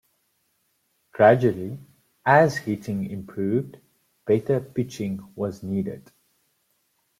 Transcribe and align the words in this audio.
Gradually, 1.11 1.77
as 2.25 2.57
hitting 2.57 3.07
improved, 3.11 3.77
better 4.25 4.59
pitching 4.59 5.31
was 5.35 5.61
needed. 5.61 6.09